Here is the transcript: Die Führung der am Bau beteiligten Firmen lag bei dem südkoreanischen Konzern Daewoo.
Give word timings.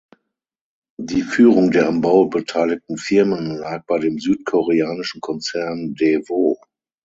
Die 0.99 1.21
Führung 1.21 1.69
der 1.69 1.87
am 1.87 2.01
Bau 2.01 2.25
beteiligten 2.25 2.97
Firmen 2.97 3.57
lag 3.59 3.85
bei 3.85 3.99
dem 3.99 4.17
südkoreanischen 4.17 5.21
Konzern 5.21 5.93
Daewoo. 5.93 6.57